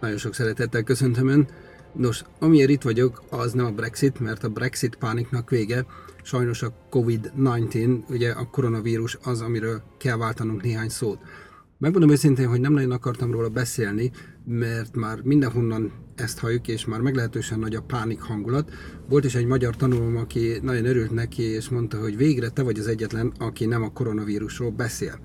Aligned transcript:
Nagyon 0.00 0.16
sok 0.16 0.34
szeretettel 0.34 0.82
köszöntöm 0.82 1.28
Ön. 1.28 1.48
Nos, 1.92 2.24
amiért 2.38 2.70
itt 2.70 2.82
vagyok, 2.82 3.22
az 3.30 3.52
nem 3.52 3.66
a 3.66 3.70
Brexit, 3.70 4.20
mert 4.20 4.44
a 4.44 4.48
Brexit 4.48 4.96
pániknak 4.96 5.50
vége. 5.50 5.86
Sajnos 6.22 6.62
a 6.62 6.72
COVID-19, 6.90 8.08
ugye 8.08 8.30
a 8.30 8.50
koronavírus 8.50 9.18
az, 9.22 9.40
amiről 9.40 9.82
kell 9.98 10.16
váltanunk 10.16 10.62
néhány 10.62 10.88
szót. 10.88 11.18
Megmondom 11.78 12.10
őszintén, 12.10 12.48
hogy 12.48 12.60
nem 12.60 12.72
nagyon 12.72 12.90
akartam 12.90 13.30
róla 13.30 13.48
beszélni, 13.48 14.10
mert 14.44 14.96
már 14.96 15.20
mindenhonnan 15.22 15.92
ezt 16.14 16.38
halljuk, 16.38 16.68
és 16.68 16.84
már 16.84 17.00
meglehetősen 17.00 17.58
nagy 17.58 17.74
a 17.74 17.82
pánik 17.82 18.20
hangulat. 18.20 18.70
Volt 19.08 19.24
is 19.24 19.34
egy 19.34 19.46
magyar 19.46 19.76
tanulom, 19.76 20.16
aki 20.16 20.58
nagyon 20.62 20.84
örült 20.84 21.10
neki, 21.10 21.42
és 21.42 21.68
mondta, 21.68 22.00
hogy 22.00 22.16
végre 22.16 22.48
te 22.48 22.62
vagy 22.62 22.78
az 22.78 22.86
egyetlen, 22.86 23.32
aki 23.38 23.66
nem 23.66 23.82
a 23.82 23.92
koronavírusról 23.92 24.70
beszél. 24.70 25.18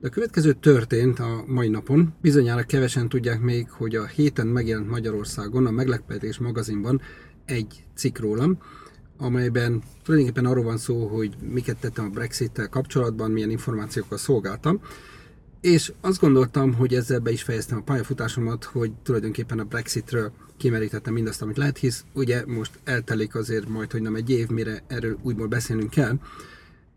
De 0.00 0.06
a 0.06 0.10
következő 0.10 0.52
történt 0.52 1.18
a 1.18 1.44
mai 1.46 1.68
napon. 1.68 2.14
Bizonyára 2.20 2.62
kevesen 2.62 3.08
tudják 3.08 3.40
még, 3.40 3.70
hogy 3.70 3.96
a 3.96 4.06
héten 4.06 4.46
megjelent 4.46 4.88
Magyarországon 4.88 5.66
a 5.66 5.70
Meglepetés 5.70 6.38
magazinban 6.38 7.00
egy 7.44 7.84
cikk 7.94 8.18
rólam, 8.18 8.58
amelyben 9.18 9.82
tulajdonképpen 10.04 10.50
arról 10.50 10.64
van 10.64 10.76
szó, 10.76 11.06
hogy 11.06 11.34
miket 11.52 11.76
tettem 11.76 12.04
a 12.04 12.08
Brexit-tel 12.08 12.68
kapcsolatban, 12.68 13.30
milyen 13.30 13.50
információkkal 13.50 14.18
szolgáltam. 14.18 14.80
És 15.60 15.92
azt 16.00 16.20
gondoltam, 16.20 16.74
hogy 16.74 16.94
ezzel 16.94 17.18
be 17.18 17.30
is 17.30 17.42
fejeztem 17.42 17.78
a 17.78 17.82
pályafutásomat, 17.82 18.64
hogy 18.64 18.92
tulajdonképpen 19.02 19.58
a 19.58 19.64
Brexitről 19.64 20.32
kimerítettem 20.56 21.12
mindazt, 21.12 21.42
amit 21.42 21.56
lehet, 21.56 21.78
hisz 21.78 22.04
ugye 22.12 22.44
most 22.46 22.78
eltelik 22.84 23.34
azért 23.34 23.68
majd, 23.68 23.92
hogy 23.92 24.02
nem 24.02 24.14
egy 24.14 24.30
év, 24.30 24.48
mire 24.48 24.82
erről 24.86 25.18
újból 25.22 25.46
beszélnünk 25.46 25.90
kell. 25.90 26.18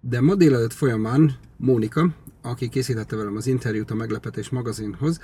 De 0.05 0.21
ma 0.21 0.35
délelőtt 0.35 0.73
folyamán 0.73 1.35
Mónika, 1.57 2.15
aki 2.41 2.69
készítette 2.69 3.15
velem 3.15 3.35
az 3.35 3.47
interjút 3.47 3.91
a 3.91 3.95
Meglepetés 3.95 4.49
magazinhoz, 4.49 5.19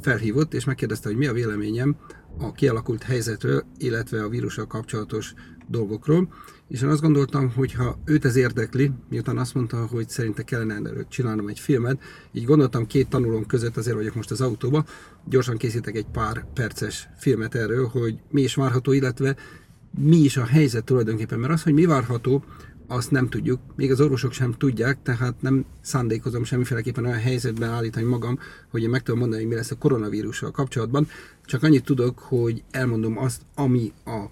felhívott 0.00 0.54
és 0.54 0.64
megkérdezte, 0.64 1.08
hogy 1.08 1.18
mi 1.18 1.26
a 1.26 1.32
véleményem 1.32 1.96
a 2.38 2.52
kialakult 2.52 3.02
helyzetről, 3.02 3.64
illetve 3.78 4.22
a 4.22 4.28
vírussal 4.28 4.66
kapcsolatos 4.66 5.34
dolgokról. 5.68 6.28
És 6.68 6.82
én 6.82 6.88
azt 6.88 7.00
gondoltam, 7.00 7.50
hogy 7.50 7.72
ha 7.72 7.98
őt 8.04 8.24
ez 8.24 8.36
érdekli, 8.36 8.92
miután 9.08 9.38
azt 9.38 9.54
mondta, 9.54 9.86
hogy 9.86 10.08
szerinte 10.08 10.42
kellene 10.42 10.74
erről 10.74 11.08
csinálnom 11.08 11.48
egy 11.48 11.58
filmet, 11.58 12.02
így 12.32 12.44
gondoltam 12.44 12.86
két 12.86 13.08
tanulón 13.08 13.46
között, 13.46 13.76
azért 13.76 13.96
vagyok 13.96 14.14
most 14.14 14.30
az 14.30 14.40
autóba, 14.40 14.84
gyorsan 15.28 15.56
készítek 15.56 15.96
egy 15.96 16.06
pár 16.12 16.46
perces 16.54 17.08
filmet 17.16 17.54
erről, 17.54 17.86
hogy 17.86 18.18
mi 18.30 18.42
is 18.42 18.54
várható, 18.54 18.92
illetve 18.92 19.36
mi 19.98 20.16
is 20.16 20.36
a 20.36 20.44
helyzet 20.44 20.84
tulajdonképpen, 20.84 21.38
mert 21.38 21.52
az, 21.52 21.62
hogy 21.62 21.72
mi 21.72 21.84
várható, 21.84 22.44
azt 22.86 23.10
nem 23.10 23.28
tudjuk, 23.28 23.60
még 23.76 23.90
az 23.90 24.00
orvosok 24.00 24.32
sem 24.32 24.52
tudják, 24.52 25.02
tehát 25.02 25.42
nem 25.42 25.64
szándékozom 25.80 26.44
semmiféleképpen 26.44 27.04
olyan 27.04 27.18
helyzetben 27.18 27.70
állítani 27.70 28.06
magam, 28.06 28.38
hogy 28.70 28.82
én 28.82 28.88
meg 28.88 29.02
tudom 29.02 29.20
mondani, 29.20 29.40
hogy 29.40 29.50
mi 29.50 29.56
lesz 29.56 29.70
a 29.70 29.78
koronavírussal 29.78 30.50
kapcsolatban, 30.50 31.08
csak 31.44 31.62
annyit 31.62 31.84
tudok, 31.84 32.18
hogy 32.18 32.62
elmondom 32.70 33.18
azt, 33.18 33.42
ami 33.54 33.92
a 34.04 34.24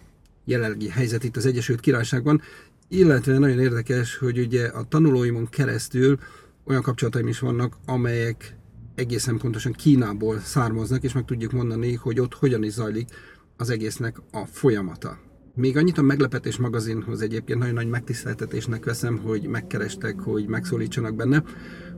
jelenlegi 0.45 0.89
helyzet 0.89 1.25
itt 1.25 1.37
az 1.37 1.47
Egyesült 1.47 1.81
Királyságban, 1.81 2.41
illetve 2.89 3.39
nagyon 3.39 3.61
érdekes, 3.61 4.17
hogy 4.17 4.39
ugye 4.39 4.67
a 4.67 4.83
tanulóimon 4.83 5.49
keresztül 5.49 6.19
olyan 6.65 6.83
kapcsolataim 6.83 7.27
is 7.27 7.39
vannak, 7.39 7.77
amelyek 7.87 8.57
egészen 8.95 9.37
pontosan 9.37 9.73
Kínából 9.73 10.39
származnak, 10.39 11.03
és 11.03 11.13
meg 11.13 11.25
tudjuk 11.25 11.53
mondani, 11.53 11.95
hogy 11.95 12.21
ott 12.21 12.35
hogyan 12.35 12.63
is 12.63 12.73
zajlik 12.73 13.09
az 13.57 13.71
egésznek 13.71 14.21
a 14.33 14.47
folyamata. 14.47 15.19
Még 15.55 15.77
annyit 15.77 15.99
a 15.99 16.03
Meglepetés 16.03 16.57
magazinhoz 16.57 17.21
egyébként 17.21 17.59
nagyon 17.59 17.75
nagy 17.75 17.89
megtiszteltetésnek 17.89 18.85
veszem, 18.85 19.19
hogy 19.19 19.47
megkerestek, 19.47 20.21
hogy 20.21 20.47
megszólítsanak 20.47 21.15
benne, 21.15 21.43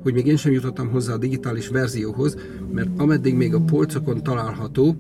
hogy 0.03 0.15
még 0.15 0.27
én 0.27 0.37
sem 0.37 0.53
jutottam 0.53 0.89
hozzá 0.91 1.13
a 1.13 1.19
digitális 1.19 1.69
verzióhoz, 1.69 2.37
mert 2.73 2.89
ameddig 2.97 3.35
még 3.35 3.55
a 3.55 3.61
polcokon 3.61 4.23
található, 4.23 4.97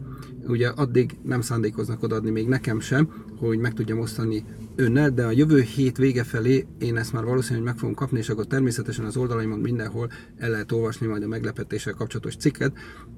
ugye 0.46 0.68
addig 0.68 1.16
nem 1.22 1.40
szándékoznak 1.40 2.02
odaadni 2.02 2.30
még 2.30 2.48
nekem 2.48 2.80
sem, 2.80 3.12
hogy 3.38 3.58
meg 3.58 3.72
tudjam 3.72 3.98
osztani 3.98 4.44
önnel, 4.76 5.10
de 5.10 5.24
a 5.24 5.30
jövő 5.30 5.60
hét 5.60 5.96
vége 5.96 6.24
felé 6.24 6.66
én 6.78 6.96
ezt 6.96 7.12
már 7.12 7.24
valószínűleg 7.24 7.64
meg 7.64 7.76
fogom 7.76 7.94
kapni, 7.94 8.18
és 8.18 8.28
akkor 8.28 8.46
természetesen 8.46 9.04
az 9.04 9.16
oldalaimon 9.16 9.58
mindenhol 9.58 10.10
el 10.36 10.50
lehet 10.50 10.72
olvasni 10.72 11.06
majd 11.06 11.22
a 11.22 11.26
meglepetéssel 11.26 11.92
kapcsolatos 11.92 12.36
cikket. 12.36 12.72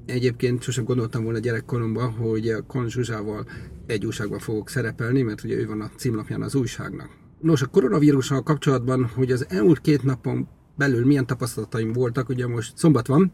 Egyébként 0.06 0.62
sosem 0.62 0.84
gondoltam 0.84 1.24
volna 1.24 1.38
gyerekkoromban, 1.38 2.10
hogy 2.10 2.54
Kon 2.66 2.88
Zsuzsával 2.88 3.46
egy 3.86 4.06
újságban 4.06 4.38
fogok 4.38 4.68
szerepelni, 4.68 5.22
mert 5.22 5.44
ugye 5.44 5.56
ő 5.56 5.66
van 5.66 5.80
a 5.80 5.90
címlapján 5.96 6.42
az 6.42 6.54
újságnak. 6.54 7.08
Nos, 7.40 7.62
a 7.62 7.66
koronavírussal 7.66 8.42
kapcsolatban, 8.42 9.04
hogy 9.14 9.32
az 9.32 9.46
elmúlt 9.48 9.80
két 9.80 10.02
napon 10.02 10.48
belül 10.76 11.06
milyen 11.06 11.26
tapasztalataim 11.26 11.92
voltak, 11.92 12.28
ugye 12.28 12.46
most 12.46 12.76
szombat 12.76 13.06
van, 13.06 13.32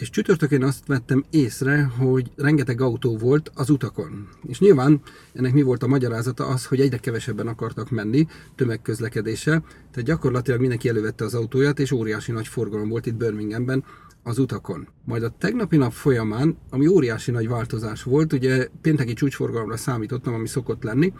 és 0.00 0.10
csütörtökén 0.10 0.62
azt 0.62 0.86
vettem 0.86 1.24
észre, 1.30 1.82
hogy 1.82 2.30
rengeteg 2.36 2.80
autó 2.80 3.16
volt 3.16 3.50
az 3.54 3.70
utakon. 3.70 4.28
És 4.46 4.58
nyilván 4.58 5.00
ennek 5.32 5.52
mi 5.52 5.62
volt 5.62 5.82
a 5.82 5.86
magyarázata 5.86 6.46
az, 6.46 6.66
hogy 6.66 6.80
egyre 6.80 6.98
kevesebben 6.98 7.46
akartak 7.46 7.90
menni 7.90 8.26
tömegközlekedéssel, 8.54 9.64
tehát 9.90 10.08
gyakorlatilag 10.08 10.60
mindenki 10.60 10.88
elővette 10.88 11.24
az 11.24 11.34
autóját, 11.34 11.78
és 11.78 11.92
óriási 11.92 12.32
nagy 12.32 12.46
forgalom 12.46 12.88
volt 12.88 13.06
itt 13.06 13.14
Birminghamben 13.14 13.84
az 14.22 14.38
utakon. 14.38 14.88
Majd 15.04 15.22
a 15.22 15.34
tegnapi 15.38 15.76
nap 15.76 15.92
folyamán, 15.92 16.58
ami 16.70 16.86
óriási 16.86 17.30
nagy 17.30 17.48
változás 17.48 18.02
volt, 18.02 18.32
ugye 18.32 18.68
pénteki 18.80 19.12
csúcsforgalomra 19.12 19.76
számítottam, 19.76 20.34
ami 20.34 20.48
szokott 20.48 20.82
lenni, 20.82 21.12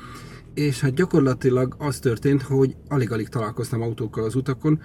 és 0.54 0.80
hát 0.80 0.94
gyakorlatilag 0.94 1.74
az 1.78 1.98
történt, 1.98 2.42
hogy 2.42 2.76
alig-alig 2.88 3.28
találkoztam 3.28 3.82
autókkal 3.82 4.24
az 4.24 4.34
utakon, 4.34 4.80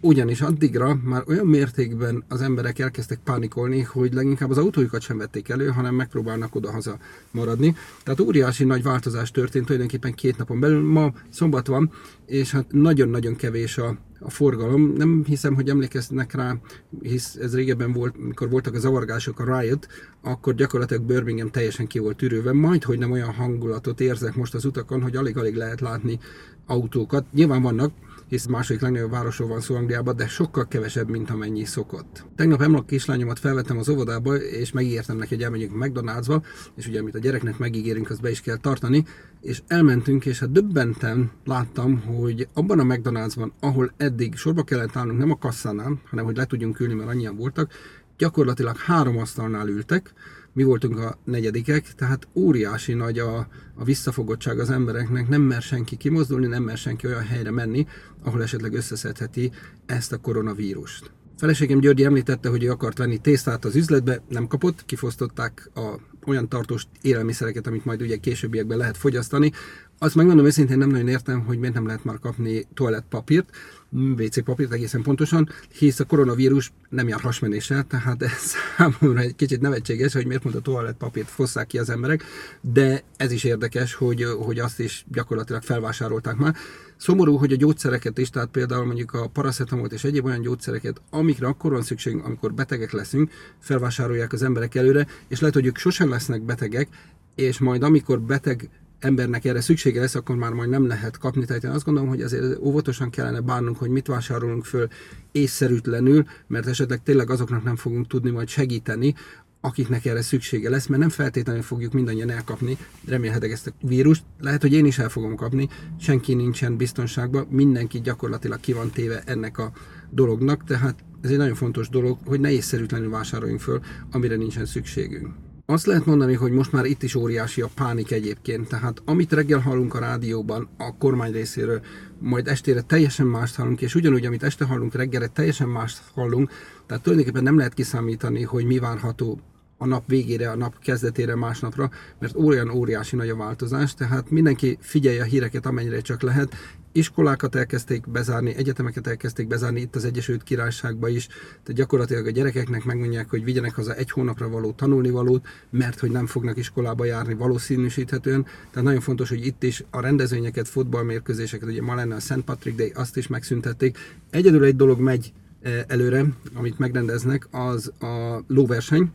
ugyanis 0.00 0.40
addigra 0.40 0.98
már 1.04 1.22
olyan 1.26 1.46
mértékben 1.46 2.24
az 2.28 2.40
emberek 2.40 2.78
elkezdtek 2.78 3.18
pánikolni, 3.24 3.80
hogy 3.80 4.12
leginkább 4.12 4.50
az 4.50 4.58
autójukat 4.58 5.00
sem 5.00 5.18
vették 5.18 5.48
elő, 5.48 5.66
hanem 5.66 5.94
megpróbálnak 5.94 6.54
oda-haza 6.54 6.98
maradni. 7.30 7.76
Tehát 8.02 8.20
óriási 8.20 8.64
nagy 8.64 8.82
változás 8.82 9.30
történt 9.30 9.64
tulajdonképpen 9.64 10.14
két 10.14 10.36
napon 10.36 10.60
belül. 10.60 10.82
Ma 10.90 11.12
szombat 11.30 11.66
van, 11.66 11.90
és 12.26 12.50
hát 12.50 12.66
nagyon-nagyon 12.72 13.36
kevés 13.36 13.78
a, 13.78 13.96
a 14.20 14.30
forgalom. 14.30 14.92
Nem 14.96 15.24
hiszem, 15.26 15.54
hogy 15.54 15.68
emlékeznek 15.68 16.34
rá, 16.34 16.56
hisz 17.02 17.34
ez 17.34 17.54
régebben 17.54 17.92
volt, 17.92 18.26
mikor 18.26 18.50
voltak 18.50 18.74
a 18.74 18.78
zavargások, 18.78 19.40
a 19.40 19.58
Riot, 19.58 19.86
akkor 20.22 20.54
gyakorlatilag 20.54 21.02
Birmingham 21.02 21.50
teljesen 21.50 21.86
ki 21.86 21.98
volt 21.98 22.16
tűrőve. 22.16 22.52
Majd, 22.52 22.84
hogy 22.84 22.98
nem 22.98 23.10
olyan 23.10 23.32
hangulatot 23.32 24.00
érzek 24.00 24.34
most 24.34 24.54
az 24.54 24.64
utakon, 24.64 25.02
hogy 25.02 25.16
alig-alig 25.16 25.54
lehet 25.54 25.80
látni 25.80 26.18
autókat. 26.66 27.32
Nyilván 27.32 27.62
vannak, 27.62 27.92
hisz 28.28 28.46
második 28.46 28.80
legnagyobb 28.80 29.10
városról 29.10 29.48
van 29.48 29.60
szó 29.60 29.74
Angliában, 29.74 30.16
de 30.16 30.26
sokkal 30.26 30.68
kevesebb, 30.68 31.08
mint 31.08 31.30
amennyi 31.30 31.64
szokott. 31.64 32.24
Tegnap 32.36 32.62
Emlak 32.62 32.86
kislányomat 32.86 33.38
felvettem 33.38 33.78
az 33.78 33.88
óvodába, 33.88 34.34
és 34.34 34.72
megígértem 34.72 35.16
neki, 35.16 35.34
hogy 35.34 35.44
elmegyünk 35.44 35.72
McDonald'sba, 35.84 36.42
és 36.76 36.86
ugye 36.86 37.00
amit 37.00 37.14
a 37.14 37.18
gyereknek 37.18 37.58
megígérünk, 37.58 38.10
azt 38.10 38.20
be 38.20 38.30
is 38.30 38.40
kell 38.40 38.56
tartani, 38.56 39.04
és 39.40 39.62
elmentünk, 39.66 40.26
és 40.26 40.38
hát 40.38 40.52
döbbenten 40.52 41.30
láttam, 41.44 42.00
hogy 42.00 42.48
abban 42.54 42.78
a 42.78 42.84
McDonald'sban, 42.94 43.50
ahol 43.60 43.92
eddig 43.96 44.36
sorba 44.36 44.62
kellett 44.62 44.96
állnunk, 44.96 45.18
nem 45.18 45.30
a 45.30 45.38
kasszánál, 45.38 46.00
hanem 46.10 46.24
hogy 46.24 46.36
le 46.36 46.44
tudjunk 46.44 46.80
ülni, 46.80 46.94
mert 46.94 47.08
annyian 47.08 47.36
voltak, 47.36 47.72
gyakorlatilag 48.16 48.76
három 48.76 49.18
asztalnál 49.18 49.68
ültek, 49.68 50.12
mi 50.52 50.62
voltunk 50.62 50.98
a 50.98 51.18
negyedikek, 51.24 51.94
tehát 51.94 52.28
óriási 52.34 52.92
nagy 52.92 53.18
a, 53.18 53.36
a 53.74 53.84
visszafogottság 53.84 54.58
az 54.58 54.70
embereknek, 54.70 55.28
nem 55.28 55.42
mer 55.42 55.62
senki 55.62 55.96
kimozdulni, 55.96 56.46
nem 56.46 56.62
mer 56.62 56.76
senki 56.76 57.06
olyan 57.06 57.26
helyre 57.26 57.50
menni, 57.50 57.86
ahol 58.22 58.42
esetleg 58.42 58.74
összeszedheti 58.74 59.50
ezt 59.86 60.12
a 60.12 60.16
koronavírust. 60.16 61.10
Feleségem 61.36 61.80
Györgyi 61.80 62.04
említette, 62.04 62.48
hogy 62.48 62.64
ő 62.64 62.70
akart 62.70 62.98
venni 62.98 63.18
tésztát 63.18 63.64
az 63.64 63.76
üzletbe, 63.76 64.22
nem 64.28 64.46
kapott, 64.46 64.84
kifosztották 64.84 65.70
a 65.74 65.94
olyan 66.26 66.48
tartós 66.48 66.86
élelmiszereket, 67.00 67.66
amit 67.66 67.84
majd 67.84 68.02
ugye 68.02 68.16
későbbiekben 68.16 68.78
lehet 68.78 68.96
fogyasztani. 68.96 69.52
Azt 69.98 70.14
megmondom 70.14 70.46
őszintén 70.46 70.78
nem 70.78 70.88
nagyon 70.88 71.08
értem, 71.08 71.40
hogy 71.40 71.58
miért 71.58 71.74
nem 71.74 71.86
lehet 71.86 72.04
már 72.04 72.18
kapni 72.18 72.66
toalettpapírt, 72.74 73.50
WC 73.90 74.44
papírt 74.44 74.72
egészen 74.72 75.02
pontosan, 75.02 75.48
hisz 75.78 76.00
a 76.00 76.04
koronavírus 76.04 76.72
nem 76.88 77.08
jár 77.08 77.20
hasmenéssel, 77.20 77.84
tehát 77.84 78.22
ez 78.22 78.54
számomra 78.76 79.20
egy 79.20 79.36
kicsit 79.36 79.60
nevetséges, 79.60 80.12
hogy 80.12 80.26
miért 80.26 80.44
mondta 80.44 80.62
toalettpapírt 80.62 81.28
fosszák 81.28 81.66
ki 81.66 81.78
az 81.78 81.90
emberek, 81.90 82.24
de 82.60 83.02
ez 83.16 83.32
is 83.32 83.44
érdekes, 83.44 83.94
hogy, 83.94 84.24
hogy 84.24 84.58
azt 84.58 84.80
is 84.80 85.04
gyakorlatilag 85.12 85.62
felvásárolták 85.62 86.36
már. 86.36 86.56
Szomorú, 86.96 87.36
hogy 87.36 87.52
a 87.52 87.56
gyógyszereket 87.56 88.18
is, 88.18 88.30
tehát 88.30 88.48
például 88.48 88.84
mondjuk 88.84 89.12
a 89.12 89.28
paraszetamolt 89.28 89.92
és 89.92 90.04
egyéb 90.04 90.24
olyan 90.24 90.40
gyógyszereket, 90.40 91.00
amikre 91.10 91.46
akkor 91.46 91.72
van 91.72 91.82
szükségünk, 91.82 92.24
amikor 92.24 92.54
betegek 92.54 92.92
leszünk, 92.92 93.30
felvásárolják 93.58 94.32
az 94.32 94.42
emberek 94.42 94.74
előre, 94.74 95.06
és 95.28 95.40
lehet, 95.40 95.54
hogy 95.54 95.66
ők 95.66 95.78
sosem 95.78 96.10
lesznek 96.10 96.42
betegek, 96.42 96.88
és 97.34 97.58
majd 97.58 97.82
amikor 97.82 98.20
beteg 98.20 98.70
embernek 99.00 99.44
erre 99.44 99.60
szüksége 99.60 100.00
lesz, 100.00 100.14
akkor 100.14 100.36
már 100.36 100.52
majd 100.52 100.68
nem 100.68 100.86
lehet 100.86 101.18
kapni. 101.18 101.44
Tehát 101.44 101.64
én 101.64 101.70
azt 101.70 101.84
gondolom, 101.84 102.08
hogy 102.08 102.22
azért 102.22 102.58
óvatosan 102.58 103.10
kellene 103.10 103.40
bánnunk, 103.40 103.78
hogy 103.78 103.90
mit 103.90 104.06
vásárolunk 104.06 104.64
föl 104.64 104.88
észszerűtlenül, 105.32 106.24
mert 106.46 106.66
esetleg 106.66 107.02
tényleg 107.02 107.30
azoknak 107.30 107.64
nem 107.64 107.76
fogunk 107.76 108.06
tudni 108.06 108.30
majd 108.30 108.48
segíteni, 108.48 109.14
akiknek 109.60 110.04
erre 110.04 110.22
szüksége 110.22 110.70
lesz, 110.70 110.86
mert 110.86 111.00
nem 111.00 111.08
feltétlenül 111.08 111.62
fogjuk 111.62 111.92
mindannyian 111.92 112.30
elkapni, 112.30 112.76
remélhetek 113.06 113.50
ezt 113.50 113.66
a 113.66 113.86
vírust. 113.86 114.22
Lehet, 114.40 114.62
hogy 114.62 114.72
én 114.72 114.86
is 114.86 114.98
el 114.98 115.08
fogom 115.08 115.36
kapni, 115.36 115.68
senki 116.00 116.34
nincsen 116.34 116.76
biztonságban, 116.76 117.46
mindenki 117.50 118.00
gyakorlatilag 118.00 118.60
ki 118.60 118.72
van 118.72 118.90
téve 118.90 119.22
ennek 119.24 119.58
a 119.58 119.72
dolognak, 120.10 120.64
tehát 120.64 121.04
ez 121.22 121.30
egy 121.30 121.36
nagyon 121.36 121.54
fontos 121.54 121.88
dolog, 121.88 122.18
hogy 122.24 122.40
ne 122.40 122.50
észszerűtlenül 122.50 123.10
vásároljunk 123.10 123.60
föl, 123.60 123.80
amire 124.10 124.36
nincsen 124.36 124.64
szükségünk. 124.64 125.47
Azt 125.70 125.86
lehet 125.86 126.06
mondani, 126.06 126.34
hogy 126.34 126.52
most 126.52 126.72
már 126.72 126.84
itt 126.84 127.02
is 127.02 127.14
óriási 127.14 127.60
a 127.60 127.68
pánik 127.74 128.10
egyébként, 128.10 128.68
tehát 128.68 129.02
amit 129.04 129.32
reggel 129.32 129.58
hallunk 129.58 129.94
a 129.94 129.98
rádióban 129.98 130.68
a 130.76 130.96
kormány 130.96 131.32
részéről, 131.32 131.80
majd 132.18 132.48
estére 132.48 132.80
teljesen 132.80 133.26
mást 133.26 133.56
hallunk, 133.56 133.80
és 133.80 133.94
ugyanúgy, 133.94 134.26
amit 134.26 134.42
este 134.42 134.64
hallunk, 134.64 134.94
reggelre 134.94 135.26
teljesen 135.26 135.68
mást 135.68 136.02
hallunk, 136.14 136.50
tehát 136.86 137.02
tulajdonképpen 137.02 137.42
nem 137.42 137.56
lehet 137.56 137.74
kiszámítani, 137.74 138.42
hogy 138.42 138.64
mi 138.64 138.78
várható 138.78 139.40
a 139.78 139.86
nap 139.86 140.02
végére, 140.06 140.50
a 140.50 140.56
nap 140.56 140.78
kezdetére, 140.78 141.36
másnapra, 141.36 141.90
mert 142.18 142.36
olyan 142.36 142.70
óriási 142.70 143.16
nagy 143.16 143.28
a 143.28 143.36
változás, 143.36 143.94
tehát 143.94 144.30
mindenki 144.30 144.78
figyelje 144.80 145.22
a 145.22 145.24
híreket 145.24 145.66
amennyire 145.66 146.00
csak 146.00 146.22
lehet. 146.22 146.54
Iskolákat 146.98 147.54
elkezdték 147.54 148.10
bezárni, 148.10 148.54
egyetemeket 148.54 149.06
elkezdték 149.06 149.46
bezárni 149.46 149.80
itt 149.80 149.96
az 149.96 150.04
Egyesült 150.04 150.42
Királyságban 150.42 151.10
is, 151.10 151.26
tehát 151.26 151.72
gyakorlatilag 151.72 152.26
a 152.26 152.30
gyerekeknek 152.30 152.84
megmondják, 152.84 153.30
hogy 153.30 153.44
vigyenek 153.44 153.74
haza 153.74 153.94
egy 153.94 154.10
hónapra 154.10 154.48
való 154.48 154.72
tanulnivalót, 154.72 155.46
mert 155.70 155.98
hogy 155.98 156.10
nem 156.10 156.26
fognak 156.26 156.56
iskolába 156.56 157.04
járni 157.04 157.34
valószínűsíthetően. 157.34 158.42
Tehát 158.42 158.82
nagyon 158.82 159.00
fontos, 159.00 159.28
hogy 159.28 159.46
itt 159.46 159.62
is 159.62 159.84
a 159.90 160.00
rendezvényeket, 160.00 160.68
futballmérkőzéseket, 160.68 161.68
ugye 161.68 161.82
ma 161.82 161.94
lenne 161.94 162.14
a 162.14 162.20
St. 162.20 162.40
Patrick 162.40 162.76
Day, 162.76 162.92
azt 162.94 163.16
is 163.16 163.26
megszüntették. 163.26 163.98
Egyedül 164.30 164.64
egy 164.64 164.76
dolog 164.76 165.00
megy 165.00 165.32
eh, 165.62 165.82
előre, 165.86 166.24
amit 166.54 166.78
megrendeznek, 166.78 167.48
az 167.50 167.92
a 168.00 168.44
lóverseny 168.46 169.12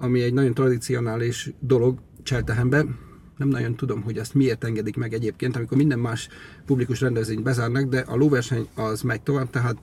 ami 0.00 0.22
egy 0.22 0.32
nagyon 0.32 0.54
tradicionális 0.54 1.50
dolog 1.58 1.98
Cseltehembe. 2.22 2.84
Nem 3.40 3.48
nagyon 3.48 3.74
tudom, 3.74 4.02
hogy 4.02 4.18
ezt 4.18 4.34
miért 4.34 4.64
engedik 4.64 4.96
meg 4.96 5.12
egyébként, 5.12 5.56
amikor 5.56 5.76
minden 5.76 5.98
más 5.98 6.28
publikus 6.66 7.00
rendezvényt 7.00 7.42
bezárnak, 7.42 7.84
de 7.88 7.98
a 7.98 8.16
lóverseny 8.16 8.68
az 8.74 9.02
megy 9.02 9.22
tovább, 9.22 9.50
tehát 9.50 9.76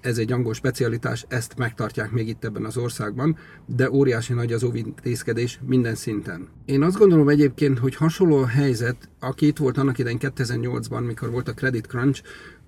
ez 0.00 0.18
egy 0.18 0.32
angol 0.32 0.54
specialitás, 0.54 1.24
ezt 1.28 1.56
megtartják 1.56 2.10
még 2.10 2.28
itt 2.28 2.44
ebben 2.44 2.64
az 2.64 2.76
országban, 2.76 3.36
de 3.66 3.90
óriási 3.90 4.32
nagy 4.32 4.52
az 4.52 4.64
óvintézkedés 4.64 5.60
minden 5.66 5.94
szinten. 5.94 6.48
Én 6.64 6.82
azt 6.82 6.98
gondolom 6.98 7.28
egyébként, 7.28 7.78
hogy 7.78 7.94
hasonló 7.94 8.36
a 8.36 8.46
helyzet, 8.46 9.08
aki 9.20 9.46
itt 9.46 9.58
volt 9.58 9.78
annak 9.78 9.98
idején 9.98 10.18
2008-ban, 10.20 11.06
mikor 11.06 11.30
volt 11.30 11.48
a 11.48 11.54
Credit 11.54 11.86
Crunch, 11.86 12.22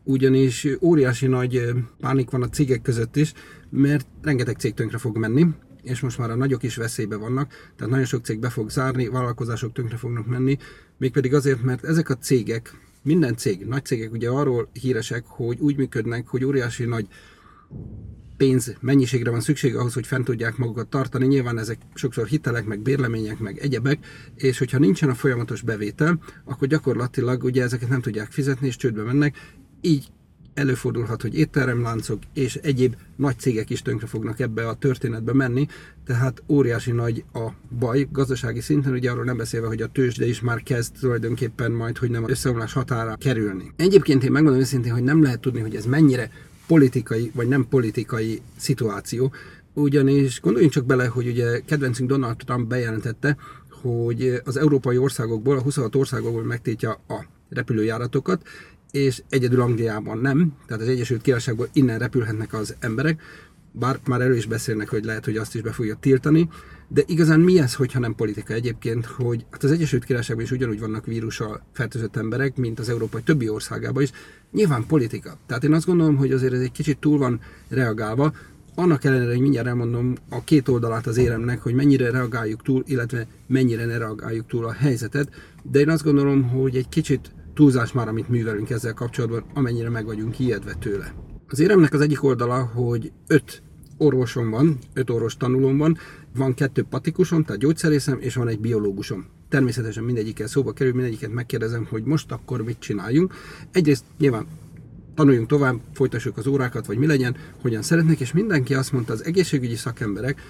ugyanis 0.04 0.66
óriási 0.80 1.26
nagy 1.26 1.72
pánik 2.00 2.30
van 2.30 2.42
a 2.42 2.48
cégek 2.48 2.82
között 2.82 3.16
is, 3.16 3.32
mert 3.70 4.06
rengeteg 4.22 4.56
cég 4.56 4.74
tönkre 4.74 4.98
fog 4.98 5.16
menni, 5.16 5.46
és 5.82 6.00
most 6.00 6.18
már 6.18 6.30
a 6.30 6.34
nagyok 6.34 6.62
is 6.62 6.76
veszélybe 6.76 7.16
vannak, 7.16 7.48
tehát 7.76 7.92
nagyon 7.92 8.04
sok 8.06 8.24
cég 8.24 8.38
be 8.38 8.48
fog 8.48 8.70
zárni, 8.70 9.08
vállalkozások 9.08 9.72
tönkre 9.72 9.96
fognak 9.96 10.26
menni, 10.26 10.58
mégpedig 10.98 11.34
azért, 11.34 11.62
mert 11.62 11.84
ezek 11.84 12.08
a 12.10 12.16
cégek, 12.16 12.74
minden 13.02 13.36
cég, 13.36 13.66
nagy 13.66 13.84
cégek 13.84 14.12
ugye 14.12 14.28
arról 14.28 14.68
híresek, 14.72 15.24
hogy 15.26 15.58
úgy 15.60 15.76
működnek, 15.76 16.26
hogy 16.26 16.44
óriási 16.44 16.84
nagy 16.84 17.06
pénz 18.36 18.74
mennyiségre 18.80 19.30
van 19.30 19.40
szükség 19.40 19.76
ahhoz, 19.76 19.94
hogy 19.94 20.06
fent 20.06 20.24
tudják 20.24 20.56
magukat 20.56 20.88
tartani. 20.88 21.26
Nyilván 21.26 21.58
ezek 21.58 21.78
sokszor 21.94 22.26
hitelek, 22.26 22.64
meg 22.64 22.80
bérlemények, 22.80 23.38
meg 23.38 23.58
egyebek, 23.58 24.06
és 24.34 24.58
hogyha 24.58 24.78
nincsen 24.78 25.08
a 25.08 25.14
folyamatos 25.14 25.62
bevétel, 25.62 26.18
akkor 26.44 26.68
gyakorlatilag 26.68 27.44
ugye 27.44 27.62
ezeket 27.62 27.88
nem 27.88 28.00
tudják 28.00 28.30
fizetni, 28.30 28.66
és 28.66 28.76
csődbe 28.76 29.02
mennek. 29.02 29.36
Így 29.80 30.08
előfordulhat, 30.54 31.22
hogy 31.22 31.38
étteremláncok 31.38 32.18
és 32.34 32.54
egyéb 32.54 32.96
nagy 33.16 33.38
cégek 33.38 33.70
is 33.70 33.82
tönkre 33.82 34.06
fognak 34.06 34.40
ebbe 34.40 34.68
a 34.68 34.74
történetbe 34.74 35.32
menni, 35.32 35.66
tehát 36.06 36.42
óriási 36.48 36.90
nagy 36.90 37.24
a 37.32 37.48
baj 37.78 38.08
gazdasági 38.12 38.60
szinten, 38.60 38.92
ugye 38.92 39.10
arról 39.10 39.24
nem 39.24 39.36
beszélve, 39.36 39.66
hogy 39.66 39.82
a 39.82 39.86
tőzsde 39.86 40.26
is 40.26 40.40
már 40.40 40.62
kezd 40.62 40.92
tulajdonképpen 41.00 41.72
majd, 41.72 41.98
hogy 41.98 42.10
nem 42.10 42.28
összeomlás 42.28 42.72
határa 42.72 43.16
kerülni. 43.16 43.72
Egyébként 43.76 44.24
én 44.24 44.32
megmondom 44.32 44.60
őszintén, 44.60 44.92
hogy 44.92 45.02
nem 45.02 45.22
lehet 45.22 45.40
tudni, 45.40 45.60
hogy 45.60 45.76
ez 45.76 45.84
mennyire 45.84 46.30
politikai 46.66 47.30
vagy 47.34 47.48
nem 47.48 47.68
politikai 47.68 48.40
szituáció, 48.56 49.32
ugyanis 49.74 50.40
gondoljunk 50.40 50.72
csak 50.72 50.86
bele, 50.86 51.06
hogy 51.06 51.26
ugye 51.26 51.60
kedvencünk 51.60 52.08
Donald 52.08 52.36
Trump 52.36 52.68
bejelentette, 52.68 53.36
hogy 53.82 54.40
az 54.44 54.56
európai 54.56 54.96
országokból, 54.96 55.56
a 55.56 55.62
26 55.62 55.94
országokból 55.94 56.42
megtétja 56.42 56.90
a 57.08 57.24
repülőjáratokat, 57.48 58.46
és 58.92 59.22
egyedül 59.28 59.60
Angliában 59.60 60.18
nem, 60.18 60.52
tehát 60.66 60.82
az 60.82 60.88
Egyesült 60.88 61.22
Királyságból 61.22 61.68
innen 61.72 61.98
repülhetnek 61.98 62.54
az 62.54 62.74
emberek, 62.78 63.20
bár 63.72 63.98
már 64.06 64.20
elő 64.20 64.36
is 64.36 64.46
beszélnek, 64.46 64.88
hogy 64.88 65.04
lehet, 65.04 65.24
hogy 65.24 65.36
azt 65.36 65.54
is 65.54 65.60
be 65.60 65.72
fogja 65.72 65.96
tiltani, 66.00 66.48
de 66.88 67.02
igazán 67.06 67.40
mi 67.40 67.58
ez, 67.58 67.74
hogyha 67.74 67.98
nem 67.98 68.14
politika 68.14 68.52
egyébként, 68.52 69.06
hogy 69.06 69.46
hát 69.50 69.62
az 69.62 69.70
Egyesült 69.70 70.04
Királyságban 70.04 70.44
is 70.44 70.50
ugyanúgy 70.50 70.80
vannak 70.80 71.06
vírussal 71.06 71.62
fertőzött 71.72 72.16
emberek, 72.16 72.56
mint 72.56 72.78
az 72.78 72.88
európai 72.88 73.22
többi 73.22 73.48
országában 73.48 74.02
is, 74.02 74.10
nyilván 74.50 74.86
politika. 74.86 75.38
Tehát 75.46 75.64
én 75.64 75.72
azt 75.72 75.86
gondolom, 75.86 76.16
hogy 76.16 76.32
azért 76.32 76.52
ez 76.52 76.60
egy 76.60 76.72
kicsit 76.72 76.98
túl 76.98 77.18
van 77.18 77.40
reagálva, 77.68 78.32
annak 78.74 79.04
ellenére, 79.04 79.30
hogy 79.30 79.40
mindjárt 79.40 79.66
elmondom 79.66 80.14
a 80.28 80.44
két 80.44 80.68
oldalát 80.68 81.06
az 81.06 81.16
éremnek, 81.16 81.60
hogy 81.60 81.74
mennyire 81.74 82.10
reagáljuk 82.10 82.62
túl, 82.62 82.82
illetve 82.86 83.26
mennyire 83.46 83.84
ne 83.84 83.98
reagáljuk 83.98 84.46
túl 84.46 84.64
a 84.64 84.72
helyzetet, 84.72 85.28
de 85.62 85.80
én 85.80 85.88
azt 85.88 86.04
gondolom, 86.04 86.48
hogy 86.48 86.76
egy 86.76 86.88
kicsit 86.88 87.30
túlzás 87.54 87.92
már, 87.92 88.08
amit 88.08 88.28
művelünk 88.28 88.70
ezzel 88.70 88.94
kapcsolatban, 88.94 89.44
amennyire 89.54 89.90
meg 89.90 90.04
vagyunk 90.04 90.38
ijedve 90.38 90.74
tőle. 90.74 91.14
Az 91.48 91.58
éremnek 91.58 91.92
az 91.92 92.00
egyik 92.00 92.24
oldala, 92.24 92.62
hogy 92.62 93.12
öt 93.26 93.62
orvosom 93.96 94.50
van, 94.50 94.78
öt 94.92 95.10
orvos 95.10 95.36
tanulóm 95.36 95.78
van, 95.78 95.98
van 96.36 96.54
kettő 96.54 96.82
patikusom, 96.82 97.44
tehát 97.44 97.60
gyógyszerészem, 97.60 98.18
és 98.20 98.34
van 98.34 98.48
egy 98.48 98.60
biológusom. 98.60 99.26
Természetesen 99.48 100.04
mindegyikkel 100.04 100.46
szóba 100.46 100.72
kerül, 100.72 100.92
mindegyiket 100.92 101.32
megkérdezem, 101.32 101.86
hogy 101.90 102.04
most 102.04 102.32
akkor 102.32 102.62
mit 102.62 102.78
csináljunk. 102.78 103.34
Egyrészt 103.70 104.04
nyilván 104.18 104.46
tanuljunk 105.14 105.48
tovább, 105.48 105.80
folytassuk 105.92 106.36
az 106.36 106.46
órákat, 106.46 106.86
vagy 106.86 106.98
mi 106.98 107.06
legyen, 107.06 107.36
hogyan 107.60 107.82
szeretnék, 107.82 108.20
és 108.20 108.32
mindenki 108.32 108.74
azt 108.74 108.92
mondta, 108.92 109.12
az 109.12 109.24
egészségügyi 109.24 109.76
szakemberek, 109.76 110.40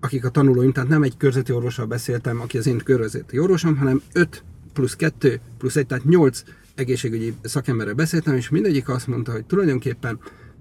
akik 0.00 0.24
a 0.24 0.28
tanulóim, 0.28 0.72
tehát 0.72 0.88
nem 0.88 1.02
egy 1.02 1.16
körzeti 1.16 1.52
orvossal 1.52 1.86
beszéltem, 1.86 2.40
aki 2.40 2.58
az 2.58 2.66
én 2.66 2.78
körzeti 2.78 3.38
orvosom, 3.38 3.76
hanem 3.76 4.02
öt 4.12 4.42
plusz 4.78 4.96
2, 4.96 5.40
plusz 5.58 5.76
1, 5.76 5.86
tehát 5.86 6.04
8 6.04 6.42
egészségügyi 6.74 7.34
szakemberrel 7.42 7.94
beszéltem, 7.94 8.36
és 8.36 8.48
mindegyik 8.48 8.88
azt 8.88 9.06
mondta, 9.06 9.32
hogy 9.32 9.44
tulajdonképpen 9.44 10.18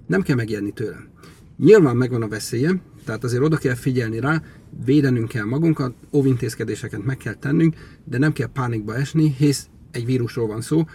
nem 0.08 0.22
kell 0.22 0.36
megijedni 0.36 0.72
tőlem. 0.72 1.08
Nyilván 1.58 1.96
megvan 1.96 2.22
a 2.22 2.28
veszélye, 2.28 2.82
tehát 3.06 3.24
azért 3.24 3.44
oda 3.44 3.58
kell 3.58 3.74
figyelni 3.74 4.20
rá, 4.20 4.42
védenünk 4.86 5.28
kell 5.28 5.44
magunkat, 5.44 5.94
óvintézkedéseket 6.12 7.04
meg 7.04 7.18
kell 7.18 7.34
tennünk, 7.34 7.76
de 8.04 8.18
nem 8.18 8.34
kell 8.34 8.48
pánikba 8.48 8.96
esni, 8.96 9.36
hisz 9.38 9.68
egy 9.92 10.06
vírusról 10.06 10.48
van 10.48 10.62
szó, 10.62 10.86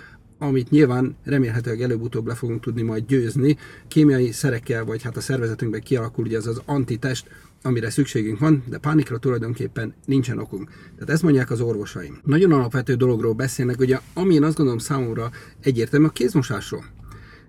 amit 0.43 0.71
nyilván 0.71 1.17
remélhetőleg 1.25 1.83
előbb-utóbb 1.83 2.27
le 2.27 2.35
fogunk 2.35 2.61
tudni 2.61 2.83
majd 2.83 3.07
győzni. 3.07 3.57
Kémiai 3.89 4.33
szerekkel, 4.33 4.85
vagy 4.85 5.03
hát 5.03 5.17
a 5.17 5.21
szervezetünkben 5.21 5.81
kialakul 5.81 6.25
ugye 6.25 6.37
ez 6.37 6.47
az 6.47 6.63
antitest, 6.65 7.27
amire 7.63 7.91
szükségünk 7.91 8.39
van, 8.39 8.65
de 8.69 8.79
pánikra 8.79 9.19
tulajdonképpen 9.19 9.95
nincsen 10.05 10.39
okunk. 10.39 10.71
Tehát 10.95 11.11
ezt 11.11 11.23
mondják 11.23 11.51
az 11.51 11.61
orvosaim. 11.61 12.19
Nagyon 12.25 12.53
alapvető 12.53 12.95
dologról 12.95 13.33
beszélnek, 13.33 13.79
ugye 13.79 13.99
ami 14.15 14.35
én 14.35 14.43
azt 14.43 14.57
gondolom 14.57 14.81
számomra 14.81 15.31
egyértelmű 15.61 16.07
a 16.07 16.11
kézmosásról. 16.11 16.85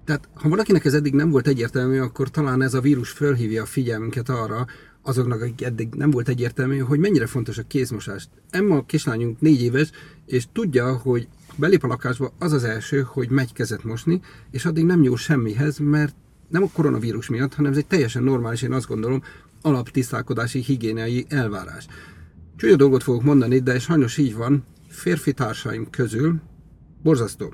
Tehát 0.05 0.29
ha 0.33 0.49
valakinek 0.49 0.85
ez 0.85 0.93
eddig 0.93 1.13
nem 1.13 1.29
volt 1.29 1.47
egyértelmű, 1.47 1.99
akkor 1.99 2.29
talán 2.29 2.61
ez 2.61 2.73
a 2.73 2.81
vírus 2.81 3.09
fölhívja 3.09 3.61
a 3.61 3.65
figyelmünket 3.65 4.29
arra, 4.29 4.65
azoknak, 5.03 5.41
akik 5.41 5.63
eddig 5.63 5.93
nem 5.93 6.11
volt 6.11 6.29
egyértelmű, 6.29 6.77
hogy 6.77 6.99
mennyire 6.99 7.25
fontos 7.25 7.57
a 7.57 7.67
kézmosás. 7.67 8.27
Emma 8.49 8.75
a 8.75 8.85
kislányunk 8.85 9.41
négy 9.41 9.61
éves, 9.61 9.89
és 10.25 10.45
tudja, 10.53 10.97
hogy 10.97 11.27
belép 11.55 11.83
a 11.83 11.87
lakásba, 11.87 12.33
az 12.39 12.51
az 12.51 12.63
első, 12.63 13.01
hogy 13.01 13.29
megy 13.29 13.53
kezet 13.53 13.83
mosni, 13.83 14.21
és 14.51 14.65
addig 14.65 14.85
nem 14.85 14.99
nyúl 14.99 15.17
semmihez, 15.17 15.77
mert 15.77 16.15
nem 16.49 16.63
a 16.63 16.69
koronavírus 16.73 17.29
miatt, 17.29 17.53
hanem 17.53 17.71
ez 17.71 17.77
egy 17.77 17.87
teljesen 17.87 18.23
normális, 18.23 18.61
én 18.61 18.71
azt 18.71 18.87
gondolom, 18.87 19.23
alaptisztálkodási 19.61 20.59
higiéniai 20.59 21.25
elvárás. 21.29 21.87
Csúnya 22.55 22.75
dolgot 22.75 23.03
fogok 23.03 23.23
mondani, 23.23 23.59
de 23.59 23.79
sajnos 23.79 24.17
így 24.17 24.35
van, 24.35 24.65
férfi 24.87 25.33
társaim 25.33 25.89
közül 25.89 26.41
borzasztó. 27.03 27.53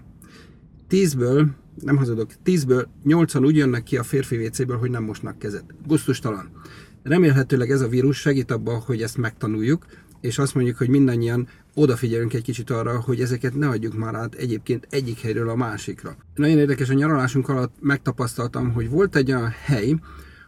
Tízből, 0.88 1.48
nem 1.82 1.98
hazudok, 1.98 2.32
tízből 2.44 2.88
nyolcan 3.04 3.46
úgy 3.46 3.56
jönnek 3.56 3.84
ki 3.84 3.98
a 3.98 4.04
férfi 4.04 4.46
WC-ből, 4.46 4.78
hogy 4.78 4.90
nem 4.90 5.04
mosnak 5.04 5.40
kezet. 5.40 5.64
Gusztustalan. 5.88 6.52
Remélhetőleg 7.10 7.72
ez 7.72 7.82
a 7.82 7.88
vírus 7.88 8.18
segít 8.18 8.52
abban, 8.52 8.80
hogy 8.80 9.02
ezt 9.02 9.18
megtanuljuk, 9.18 9.86
és 10.22 10.38
azt 10.38 10.56
mondjuk, 10.56 10.78
hogy 10.78 10.90
mindannyian 10.90 11.48
odafigyelünk 11.74 12.34
egy 12.34 12.42
kicsit 12.42 12.70
arra, 12.70 13.00
hogy 13.00 13.22
ezeket 13.22 13.56
ne 13.56 13.68
adjuk 13.68 13.98
már 13.98 14.16
át 14.16 14.36
egyébként 14.36 14.88
egyik 14.90 15.20
helyről 15.20 15.50
a 15.50 15.56
másikra. 15.56 16.16
Nagyon 16.36 16.58
érdekes, 16.58 16.90
a 16.90 16.94
nyaralásunk 16.94 17.50
alatt 17.50 17.74
megtapasztaltam, 17.80 18.72
hogy 18.72 18.90
volt 18.90 19.16
egy 19.16 19.32
olyan 19.32 19.54
hely, 19.64 19.96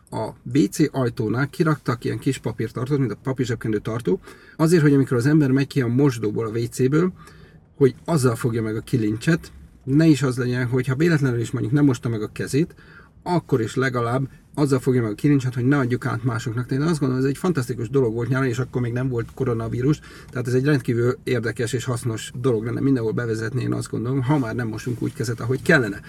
a 0.10 0.30
WC 0.54 0.96
ajtónál 0.96 1.48
kiraktak 1.48 2.04
ilyen 2.04 2.20
kis 2.20 2.38
papírtartót, 2.38 3.00
mint 3.00 3.12
a 3.12 3.18
papírzsebkendő 3.24 3.80
tartó, 3.80 4.20
azért, 4.58 4.82
hogy 4.82 4.94
amikor 4.94 5.18
az 5.18 5.26
ember 5.26 5.52
megy 5.52 5.68
ki 5.68 5.82
a 5.82 5.88
mosdóból, 5.88 6.46
a 6.46 6.58
WC-ből, 6.58 7.14
hogy 7.76 7.96
azzal 8.06 8.36
fogja 8.36 8.62
meg 8.62 8.76
a 8.76 8.82
kilincset, 8.82 9.52
ne 9.84 10.06
is 10.06 10.22
az 10.22 10.38
legyen, 10.38 10.68
hogy 10.68 10.88
ha 10.88 10.96
véletlenül 10.96 11.40
is 11.40 11.52
mondjuk 11.52 11.74
nem 11.74 11.86
mosta 11.86 12.10
meg 12.10 12.22
a 12.22 12.32
kezét, 12.32 12.76
akkor 13.24 13.62
is 13.62 13.76
legalább 13.76 14.30
azzal 14.54 14.80
fogja 14.80 15.02
meg 15.02 15.12
a 15.12 15.16
kilincset, 15.16 15.54
hogy 15.54 15.66
ne 15.66 15.78
adjuk 15.78 16.06
át 16.06 16.24
másoknak. 16.24 16.66
Tehát 16.66 16.84
én 16.84 16.90
azt 16.90 17.00
gondolom, 17.00 17.24
ez 17.24 17.30
egy 17.30 17.38
fantasztikus 17.38 17.90
dolog 17.90 18.14
volt 18.14 18.30
nyáron, 18.30 18.48
és 18.48 18.60
akkor 18.60 18.82
még 18.82 18.94
nem 18.94 19.10
volt 19.10 19.28
koronavírus, 19.34 20.00
tehát 20.30 20.48
ez 20.48 20.54
egy 20.54 20.66
rendkívül 20.66 21.18
érdekes 21.24 21.74
és 21.74 21.84
hasznos 21.84 22.32
dolog 22.42 22.66
lenne 22.66 22.80
mindenhol 22.80 23.12
bevezetni, 23.12 23.62
én 23.62 23.74
azt 23.74 23.90
gondolom, 23.90 24.22
ha 24.22 24.38
már 24.38 24.56
nem 24.56 24.68
mosunk 24.68 25.02
úgy 25.02 25.14
kezet, 25.14 25.40
ahogy 25.40 25.62
kellene. 25.62 26.00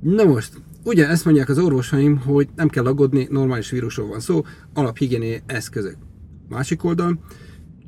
Na 0.00 0.24
most, 0.24 0.52
ugye 0.84 1.08
ezt 1.08 1.24
mondják 1.24 1.48
az 1.48 1.58
orvosaim, 1.58 2.18
hogy 2.18 2.48
nem 2.56 2.68
kell 2.68 2.86
aggódni, 2.86 3.26
normális 3.30 3.70
vírusról 3.70 4.08
van 4.08 4.20
szó, 4.20 4.44
alaphigiéni 4.74 5.42
eszközök. 5.46 5.96
Másik 6.48 6.84
oldal, 6.84 7.18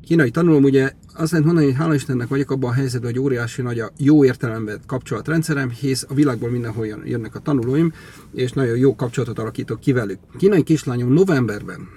kínai 0.04 0.30
tanulom, 0.30 0.62
ugye 0.62 0.92
azt 1.14 1.30
lehet 1.30 1.46
mondani, 1.46 1.66
hogy 1.66 1.76
hála 1.76 1.94
Istennek 1.94 2.28
vagyok 2.28 2.50
abban 2.50 2.70
a 2.70 2.74
helyzetben, 2.74 3.10
hogy 3.10 3.20
óriási 3.20 3.62
nagy 3.62 3.78
a 3.78 3.90
jó 3.98 4.24
értelemben 4.24 4.80
kapcsolatrendszerem, 4.86 5.70
hisz 5.70 6.06
a 6.08 6.14
világból 6.14 6.50
mindenhol 6.50 6.86
jönnek 6.86 7.34
a 7.34 7.38
tanulóim, 7.38 7.92
és 8.34 8.52
nagyon 8.52 8.76
jó 8.76 8.94
kapcsolatot 8.94 9.38
alakítok 9.38 9.80
ki 9.80 9.92
velük. 9.92 10.18
Kínai 10.38 10.62
kislányom 10.62 11.12
novemberben, 11.12 11.88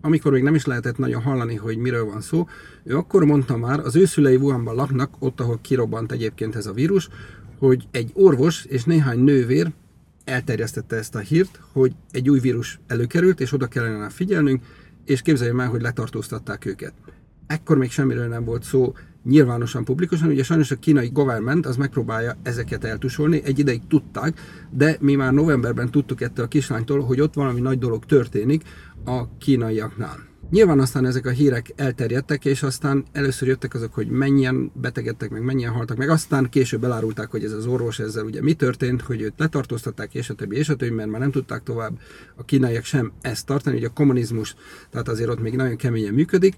amikor 0.00 0.32
még 0.32 0.42
nem 0.42 0.54
is 0.54 0.64
lehetett 0.64 0.98
nagyon 0.98 1.22
hallani, 1.22 1.54
hogy 1.54 1.76
miről 1.76 2.04
van 2.04 2.20
szó, 2.20 2.46
ő 2.84 2.96
akkor 2.96 3.24
mondta 3.24 3.56
már, 3.56 3.80
az 3.80 3.96
ő 3.96 4.04
szülei 4.04 4.36
Wuhanban 4.36 4.74
laknak, 4.74 5.14
ott, 5.18 5.40
ahol 5.40 5.58
kirobbant 5.62 6.12
egyébként 6.12 6.56
ez 6.56 6.66
a 6.66 6.72
vírus, 6.72 7.08
hogy 7.58 7.88
egy 7.90 8.10
orvos 8.14 8.64
és 8.64 8.84
néhány 8.84 9.18
nővér 9.18 9.72
elterjesztette 10.24 10.96
ezt 10.96 11.14
a 11.14 11.18
hírt, 11.18 11.60
hogy 11.72 11.92
egy 12.10 12.30
új 12.30 12.38
vírus 12.38 12.80
előkerült, 12.86 13.40
és 13.40 13.52
oda 13.52 13.66
kellene 13.66 14.08
figyelnünk, 14.08 14.64
és 15.04 15.22
képzeljük 15.22 15.60
el, 15.60 15.68
hogy 15.68 15.82
letartóztatták 15.82 16.64
őket. 16.64 16.92
Ekkor 17.46 17.78
még 17.78 17.90
semmiről 17.90 18.28
nem 18.28 18.44
volt 18.44 18.62
szó 18.62 18.94
nyilvánosan, 19.24 19.84
publikusan, 19.84 20.28
ugye 20.28 20.42
sajnos 20.42 20.70
a 20.70 20.76
kínai 20.76 21.08
government 21.12 21.66
az 21.66 21.76
megpróbálja 21.76 22.36
ezeket 22.42 22.84
eltusolni, 22.84 23.42
egy 23.44 23.58
ideig 23.58 23.80
tudták, 23.88 24.40
de 24.70 24.96
mi 25.00 25.14
már 25.14 25.32
novemberben 25.32 25.90
tudtuk 25.90 26.20
ettől 26.20 26.44
a 26.44 26.48
kislánytól, 26.48 27.00
hogy 27.00 27.20
ott 27.20 27.34
valami 27.34 27.60
nagy 27.60 27.78
dolog 27.78 28.04
történik 28.04 28.62
a 29.04 29.36
kínaiaknál. 29.38 30.26
Nyilván 30.50 30.80
aztán 30.80 31.06
ezek 31.06 31.26
a 31.26 31.30
hírek 31.30 31.72
elterjedtek, 31.76 32.44
és 32.44 32.62
aztán 32.62 33.04
először 33.12 33.48
jöttek 33.48 33.74
azok, 33.74 33.94
hogy 33.94 34.08
mennyien 34.08 34.70
betegedtek, 34.74 35.30
meg 35.30 35.42
mennyien 35.42 35.72
haltak, 35.72 35.96
meg. 35.96 36.08
Aztán 36.08 36.48
később 36.48 36.84
elárulták, 36.84 37.30
hogy 37.30 37.44
ez 37.44 37.52
az 37.52 37.66
orvos 37.66 37.98
ezzel 37.98 38.24
ugye 38.24 38.42
mi 38.42 38.54
történt, 38.54 39.02
hogy 39.02 39.20
őt 39.20 39.34
letartóztatták, 39.36 40.14
és 40.14 40.30
a 40.30 40.34
többi, 40.34 40.56
és 40.56 40.68
a 40.68 40.76
többi, 40.76 40.94
mert 40.94 41.10
már 41.10 41.20
nem 41.20 41.30
tudták 41.30 41.62
tovább 41.62 41.98
a 42.36 42.44
kínaiak 42.44 42.84
sem 42.84 43.12
ezt 43.20 43.46
tartani, 43.46 43.76
hogy 43.76 43.84
a 43.84 43.92
kommunizmus, 43.92 44.54
tehát 44.90 45.08
azért 45.08 45.30
ott 45.30 45.40
még 45.40 45.56
nagyon 45.56 45.76
keményen 45.76 46.14
működik, 46.14 46.54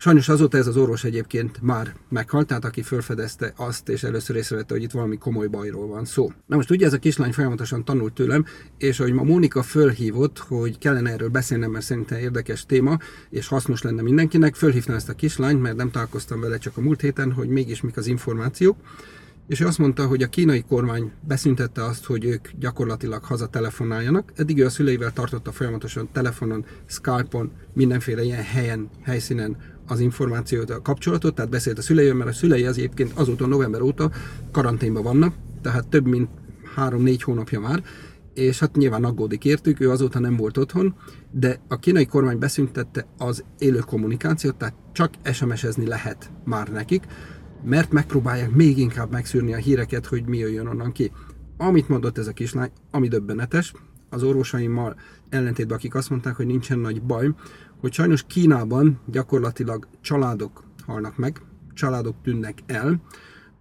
Sajnos 0.00 0.28
azóta 0.28 0.58
ez 0.58 0.66
az 0.66 0.76
orvos 0.76 1.04
egyébként 1.04 1.62
már 1.62 1.94
meghalt, 2.08 2.46
tehát 2.46 2.64
aki 2.64 2.82
felfedezte 2.82 3.52
azt, 3.56 3.88
és 3.88 4.02
először 4.02 4.36
észrevette, 4.36 4.74
hogy 4.74 4.82
itt 4.82 4.90
valami 4.90 5.16
komoly 5.16 5.46
bajról 5.46 5.86
van 5.86 6.04
szó. 6.04 6.32
Na 6.46 6.56
most 6.56 6.70
ugye 6.70 6.86
ez 6.86 6.92
a 6.92 6.98
kislány 6.98 7.32
folyamatosan 7.32 7.84
tanult 7.84 8.12
tőlem, 8.12 8.44
és 8.76 9.00
ahogy 9.00 9.12
ma 9.12 9.22
Mónika 9.22 9.62
fölhívott, 9.62 10.38
hogy 10.38 10.78
kellene 10.78 11.10
erről 11.10 11.28
beszélnem, 11.28 11.70
mert 11.70 11.84
szerintem 11.84 12.18
érdekes 12.18 12.66
téma, 12.66 12.98
és 13.30 13.48
hasznos 13.48 13.82
lenne 13.82 14.02
mindenkinek, 14.02 14.54
fölhívtam 14.54 14.94
ezt 14.94 15.08
a 15.08 15.14
kislányt, 15.14 15.62
mert 15.62 15.76
nem 15.76 15.90
találkoztam 15.90 16.40
vele 16.40 16.58
csak 16.58 16.76
a 16.76 16.80
múlt 16.80 17.00
héten, 17.00 17.32
hogy 17.32 17.48
mégis 17.48 17.80
mik 17.80 17.96
az 17.96 18.06
információk. 18.06 18.76
És 19.48 19.60
ő 19.60 19.66
azt 19.66 19.78
mondta, 19.78 20.06
hogy 20.06 20.22
a 20.22 20.28
kínai 20.28 20.62
kormány 20.62 21.12
beszüntette 21.20 21.84
azt, 21.84 22.04
hogy 22.04 22.24
ők 22.24 22.48
gyakorlatilag 22.58 23.24
hazatelefonáljanak. 23.24 24.32
Eddig 24.36 24.58
ő 24.58 24.64
a 24.64 24.70
szüleivel 24.70 25.12
tartotta 25.12 25.52
folyamatosan 25.52 26.08
telefonon, 26.12 26.64
Skype-on, 26.86 27.52
mindenféle 27.72 28.22
ilyen 28.22 28.42
helyen, 28.42 28.90
helyszínen 29.02 29.56
az 29.86 30.00
információt, 30.00 30.70
a 30.70 30.82
kapcsolatot, 30.82 31.34
tehát 31.34 31.50
beszélt 31.50 31.78
a 31.78 31.82
szüleivel, 31.82 32.14
mert 32.14 32.30
a 32.30 32.32
szülei 32.32 32.64
az 32.64 32.76
egyébként 32.76 33.12
azóta 33.14 33.46
november 33.46 33.80
óta 33.80 34.10
karanténban 34.50 35.02
vannak, 35.02 35.34
tehát 35.62 35.88
több 35.88 36.06
mint 36.06 36.28
három-négy 36.74 37.22
hónapja 37.22 37.60
már, 37.60 37.82
és 38.34 38.58
hát 38.58 38.76
nyilván 38.76 39.04
aggódik 39.04 39.44
értük, 39.44 39.80
ő 39.80 39.90
azóta 39.90 40.18
nem 40.18 40.36
volt 40.36 40.56
otthon, 40.56 40.94
de 41.30 41.60
a 41.68 41.78
kínai 41.78 42.06
kormány 42.06 42.38
beszüntette 42.38 43.06
az 43.18 43.44
élő 43.58 43.78
kommunikációt, 43.78 44.56
tehát 44.56 44.74
csak 44.92 45.10
SMS-ezni 45.32 45.86
lehet 45.86 46.30
már 46.44 46.68
nekik, 46.68 47.06
mert 47.62 47.92
megpróbálják 47.92 48.50
még 48.50 48.78
inkább 48.78 49.10
megszűrni 49.10 49.54
a 49.54 49.56
híreket, 49.56 50.06
hogy 50.06 50.24
mi 50.24 50.38
jöjjön 50.38 50.66
onnan 50.66 50.92
ki. 50.92 51.12
Amit 51.56 51.88
mondott 51.88 52.18
ez 52.18 52.26
a 52.26 52.32
kislány, 52.32 52.70
ami 52.90 53.08
döbbenetes, 53.08 53.72
az 54.10 54.22
orvosaimmal 54.22 54.96
ellentétben, 55.28 55.76
akik 55.76 55.94
azt 55.94 56.10
mondták, 56.10 56.36
hogy 56.36 56.46
nincsen 56.46 56.78
nagy 56.78 57.02
baj, 57.02 57.34
hogy 57.80 57.92
sajnos 57.92 58.24
Kínában 58.26 59.00
gyakorlatilag 59.06 59.88
családok 60.00 60.62
halnak 60.86 61.16
meg, 61.16 61.40
családok 61.74 62.16
tűnnek 62.22 62.58
el, 62.66 63.02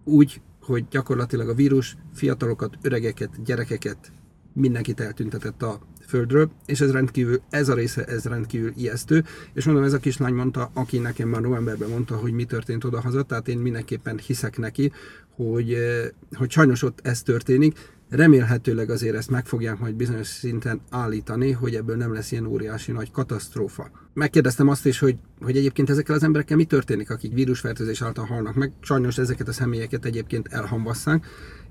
úgy, 0.04 0.42
hogy 0.62 0.88
gyakorlatilag 0.90 1.50
a 1.50 1.54
vírus 1.54 1.98
fiatalokat, 2.14 2.78
öregeket, 2.82 3.44
gyerekeket, 3.44 4.12
mindenkit 4.54 5.00
eltüntetett 5.00 5.62
a 5.62 5.80
földről, 6.08 6.50
és 6.66 6.82
ez 6.82 6.92
rendkívül, 6.92 7.42
ez 7.50 7.70
a 7.70 7.74
része, 7.74 8.06
ez 8.06 8.26
rendkívül 8.26 8.72
ijesztő, 8.76 9.24
és 9.54 9.66
mondom, 9.66 9.84
ez 9.84 9.94
a 9.94 9.98
kislány 9.98 10.34
mondta, 10.34 10.70
aki 10.74 10.98
nekem 10.98 11.30
már 11.30 11.42
novemberben 11.42 11.90
mondta, 11.90 12.16
hogy 12.16 12.32
mi 12.32 12.44
történt 12.44 12.84
oda-haza, 12.84 13.24
tehát 13.24 13.48
én 13.48 13.58
mindenképpen 13.58 14.18
hiszek 14.18 14.58
neki, 14.58 14.92
hogy, 15.36 15.74
eh, 15.74 16.08
hogy 16.32 16.52
sajnos 16.52 16.84
ott 16.84 17.00
ez 17.04 17.22
történik, 17.22 17.78
Remélhetőleg 18.10 18.90
azért 18.90 19.16
ezt 19.16 19.30
meg 19.30 19.46
fogják 19.46 19.80
majd 19.80 19.96
bizonyos 19.96 20.28
szinten 20.28 20.82
állítani, 20.90 21.52
hogy 21.52 21.76
ebből 21.76 21.96
nem 21.96 22.14
lesz 22.14 22.32
ilyen 22.32 22.46
óriási 22.46 22.92
nagy 22.92 23.12
katasztrófa. 23.12 23.90
Megkérdeztem 24.14 24.68
azt 24.68 24.86
is, 24.86 25.00
hogy, 25.00 25.18
hogy 25.42 25.58
egyébként 25.58 25.90
ezekkel 25.90 26.16
az 26.16 26.24
emberekkel 26.24 26.58
mi 26.58 26.66
történik, 26.66 27.10
akik 27.10 27.34
vírusfertőzés 27.34 28.02
által 28.02 28.26
halnak 28.26 28.56
meg. 28.56 28.72
Sajnos 28.80 29.18
ezeket 29.18 29.48
a 29.48 29.52
személyeket 29.52 30.06
egyébként 30.06 30.48
elhamvasszák, 30.48 31.26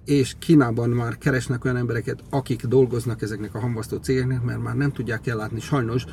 és 0.06 0.34
Kínában 0.38 0.88
már 0.88 1.18
keresnek 1.18 1.64
olyan 1.64 1.76
embereket, 1.76 2.22
akik 2.30 2.64
dolgoznak 2.64 3.22
ezeknek 3.22 3.54
a 3.54 3.60
hamvasztó 3.60 3.96
cégeknek, 3.96 4.42
mert 4.42 4.62
már 4.62 4.76
nem 4.76 4.92
tudják 4.92 5.26
ellátni 5.26 5.60
sajnos 5.60 6.04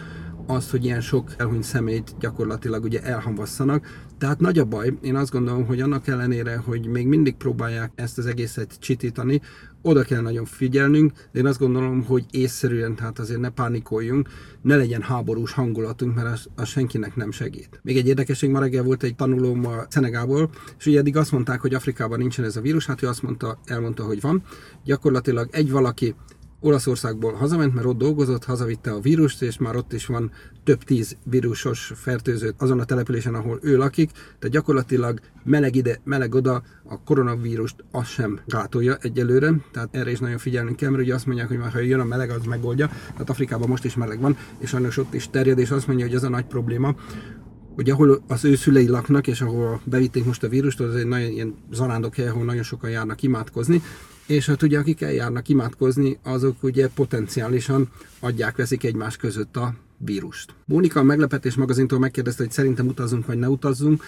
azt, 0.47 0.71
hogy 0.71 0.85
ilyen 0.85 1.01
sok 1.01 1.33
elhunyt 1.37 1.63
szemét 1.63 2.15
gyakorlatilag 2.19 2.83
ugye 2.83 3.01
elhamvasszanak. 3.01 3.87
Tehát 4.17 4.39
nagy 4.39 4.59
a 4.59 4.65
baj, 4.65 4.93
én 5.01 5.15
azt 5.15 5.31
gondolom, 5.31 5.65
hogy 5.65 5.81
annak 5.81 6.07
ellenére, 6.07 6.57
hogy 6.57 6.87
még 6.87 7.07
mindig 7.07 7.35
próbálják 7.35 7.91
ezt 7.95 8.17
az 8.17 8.25
egészet 8.25 8.79
csitítani, 8.79 9.41
oda 9.81 10.03
kell 10.03 10.21
nagyon 10.21 10.45
figyelnünk, 10.45 11.11
de 11.31 11.39
én 11.39 11.45
azt 11.45 11.59
gondolom, 11.59 12.03
hogy 12.03 12.25
észszerűen, 12.31 12.95
tehát 12.95 13.19
azért 13.19 13.39
ne 13.39 13.49
pánikoljunk, 13.49 14.29
ne 14.61 14.75
legyen 14.75 15.01
háborús 15.01 15.51
hangulatunk, 15.51 16.15
mert 16.15 16.27
az, 16.27 16.47
az 16.55 16.67
senkinek 16.67 17.15
nem 17.15 17.31
segít. 17.31 17.79
Még 17.83 17.97
egy 17.97 18.07
érdekesség, 18.07 18.49
ma 18.49 18.59
reggel 18.59 18.83
volt 18.83 19.03
egy 19.03 19.15
tanulóm 19.15 19.65
a 19.65 19.85
Szenegából, 19.89 20.49
és 20.79 20.85
ugye 20.85 20.99
eddig 20.99 21.17
azt 21.17 21.31
mondták, 21.31 21.61
hogy 21.61 21.73
Afrikában 21.73 22.19
nincsen 22.19 22.45
ez 22.45 22.55
a 22.55 22.61
vírus, 22.61 22.85
hát 22.85 23.01
ő 23.01 23.07
azt 23.07 23.21
mondta, 23.21 23.59
elmondta, 23.65 24.03
hogy 24.03 24.21
van. 24.21 24.43
Gyakorlatilag 24.83 25.49
egy 25.51 25.71
valaki 25.71 26.15
Olaszországból 26.63 27.33
hazament, 27.33 27.73
mert 27.73 27.85
ott 27.85 27.97
dolgozott, 27.97 28.43
hazavitte 28.43 28.91
a 28.91 28.99
vírust, 28.99 29.41
és 29.41 29.57
már 29.57 29.75
ott 29.75 29.93
is 29.93 30.05
van 30.05 30.31
több 30.63 30.83
tíz 30.83 31.17
vírusos 31.23 31.91
fertőzött 31.95 32.61
azon 32.61 32.79
a 32.79 32.85
településen, 32.85 33.35
ahol 33.35 33.59
ő 33.61 33.77
lakik, 33.77 34.11
tehát 34.11 34.49
gyakorlatilag 34.49 35.19
meleg 35.43 35.75
ide, 35.75 35.99
meleg 36.03 36.35
oda, 36.35 36.63
a 36.83 37.03
koronavírust 37.03 37.75
az 37.91 38.07
sem 38.07 38.39
gátolja 38.45 38.97
egyelőre, 39.01 39.53
tehát 39.71 39.95
erre 39.95 40.11
is 40.11 40.19
nagyon 40.19 40.37
figyelnünk 40.37 40.75
kell, 40.75 40.89
mert 40.89 41.03
ugye 41.03 41.13
azt 41.13 41.25
mondják, 41.25 41.47
hogy 41.47 41.59
ha 41.71 41.79
jön 41.79 41.99
a 41.99 42.03
meleg, 42.03 42.29
az 42.29 42.45
megoldja, 42.45 42.87
tehát 42.87 43.29
Afrikában 43.29 43.69
most 43.69 43.85
is 43.85 43.95
meleg 43.95 44.19
van, 44.19 44.37
és 44.57 44.69
sajnos 44.69 44.97
ott 44.97 45.13
is 45.13 45.29
terjed, 45.29 45.59
és 45.59 45.71
azt 45.71 45.87
mondja, 45.87 46.05
hogy 46.05 46.15
ez 46.15 46.23
a 46.23 46.29
nagy 46.29 46.45
probléma, 46.45 46.95
hogy 47.75 47.89
ahol 47.89 48.23
az 48.27 48.45
ő 48.45 48.55
szülei 48.55 48.87
laknak, 48.87 49.27
és 49.27 49.41
ahol 49.41 49.81
bevitték 49.83 50.25
most 50.25 50.43
a 50.43 50.47
vírust, 50.47 50.79
az 50.79 50.95
egy 50.95 51.07
nagyon 51.07 51.31
ilyen 51.31 51.55
zarándok 51.71 52.15
hely, 52.15 52.27
ahol 52.27 52.43
nagyon 52.43 52.63
sokan 52.63 52.89
járnak 52.89 53.21
imádkozni, 53.23 53.81
és 54.25 54.45
hát 54.45 54.61
ugye 54.61 54.79
akik 54.79 55.01
eljárnak 55.01 55.49
imádkozni, 55.49 56.19
azok 56.23 56.63
ugye 56.63 56.87
potenciálisan 56.87 57.89
adják, 58.19 58.55
veszik 58.55 58.83
egymás 58.83 59.17
között 59.17 59.57
a 59.57 59.73
vírust. 59.97 60.53
Mónika 60.65 60.99
a 60.99 61.03
Meglepetés 61.03 61.55
magazintól 61.55 61.99
megkérdezte, 61.99 62.43
hogy 62.43 62.51
szerintem 62.51 62.87
utazzunk 62.87 63.25
vagy 63.25 63.37
ne 63.37 63.49
utazzunk. 63.49 64.03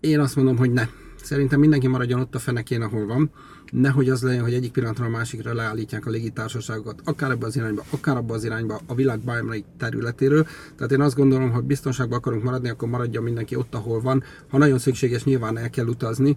Én 0.00 0.20
azt 0.20 0.36
mondom, 0.36 0.56
hogy 0.56 0.72
ne. 0.72 0.88
Szerintem 1.22 1.60
mindenki 1.60 1.86
maradjon 1.86 2.20
ott 2.20 2.34
a 2.34 2.38
fenekén, 2.38 2.82
ahol 2.82 3.06
van. 3.06 3.30
Nehogy 3.70 4.08
az 4.08 4.22
legyen, 4.22 4.42
hogy 4.42 4.54
egyik 4.54 4.72
pillanatra 4.72 5.04
a 5.04 5.08
másikra 5.08 5.54
leállítják 5.54 6.06
a 6.06 6.10
légitársaságokat, 6.10 7.00
akár 7.04 7.30
ebbe 7.30 7.46
az 7.46 7.56
irányba, 7.56 7.84
akár 7.90 8.16
abba 8.16 8.34
az 8.34 8.44
irányba, 8.44 8.80
a 8.86 8.94
világ 8.94 9.20
bármelyik 9.20 9.64
területéről. 9.78 10.46
Tehát 10.76 10.92
én 10.92 11.00
azt 11.00 11.16
gondolom, 11.16 11.50
hogy 11.50 11.64
biztonságban 11.64 12.18
akarunk 12.18 12.42
maradni, 12.42 12.68
akkor 12.68 12.88
maradjon 12.88 13.22
mindenki 13.22 13.54
ott, 13.54 13.74
ahol 13.74 14.00
van. 14.00 14.22
Ha 14.48 14.58
nagyon 14.58 14.78
szükséges, 14.78 15.24
nyilván 15.24 15.58
el 15.58 15.70
kell 15.70 15.86
utazni, 15.86 16.36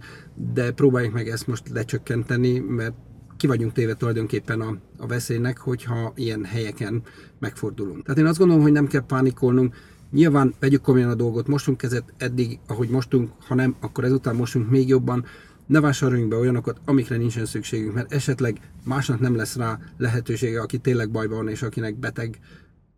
de 0.53 0.71
próbáljuk 0.71 1.13
meg 1.13 1.27
ezt 1.27 1.47
most 1.47 1.69
lecsökkenteni, 1.69 2.59
mert 2.59 2.93
ki 3.43 3.49
vagyunk 3.49 3.71
téve 3.71 3.93
tulajdonképpen 3.93 4.61
a, 4.61 4.77
a 4.97 5.07
veszélynek, 5.07 5.57
hogyha 5.57 6.13
ilyen 6.15 6.43
helyeken 6.43 7.01
megfordulunk. 7.39 8.03
Tehát 8.03 8.19
én 8.19 8.25
azt 8.25 8.37
gondolom, 8.37 8.61
hogy 8.61 8.71
nem 8.71 8.87
kell 8.87 9.05
pánikolnunk, 9.05 9.75
Nyilván 10.11 10.53
vegyük 10.59 10.81
komolyan 10.81 11.09
a 11.09 11.15
dolgot, 11.15 11.47
mostunk 11.47 11.77
kezet 11.77 12.13
eddig, 12.17 12.59
ahogy 12.67 12.89
mostunk, 12.89 13.31
ha 13.47 13.55
nem, 13.55 13.75
akkor 13.79 14.03
ezután 14.03 14.35
mostunk 14.35 14.69
még 14.69 14.87
jobban. 14.87 15.25
Ne 15.65 15.79
vásároljunk 15.79 16.29
be 16.29 16.35
olyanokat, 16.35 16.81
amikre 16.85 17.17
nincsen 17.17 17.45
szükségünk, 17.45 17.93
mert 17.93 18.13
esetleg 18.13 18.59
másnak 18.85 19.19
nem 19.19 19.35
lesz 19.35 19.55
rá 19.55 19.79
lehetősége, 19.97 20.61
aki 20.61 20.77
tényleg 20.77 21.11
bajban 21.11 21.37
van, 21.37 21.47
és 21.47 21.61
akinek 21.61 21.99
beteg 21.99 22.39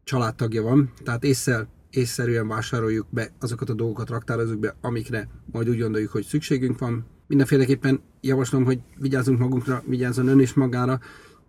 családtagja 0.04 0.62
van. 0.62 0.92
Tehát 1.04 1.24
észszel, 1.24 1.68
észszerűen 1.90 2.48
vásároljuk 2.48 3.08
be 3.10 3.32
azokat 3.40 3.70
a 3.70 3.74
dolgokat, 3.74 4.10
raktározunk 4.10 4.60
be, 4.60 4.76
amikre 4.82 5.28
majd 5.52 5.70
úgy 5.70 5.80
gondoljuk, 5.80 6.12
hogy 6.12 6.26
szükségünk 6.26 6.80
van, 6.80 7.06
mindenféleképpen 7.28 8.02
javaslom, 8.22 8.64
hogy 8.64 8.80
vigyázzunk 8.98 9.40
magunkra, 9.40 9.84
vigyázzon 9.86 10.28
ön 10.28 10.40
is 10.40 10.54
magára, 10.54 11.00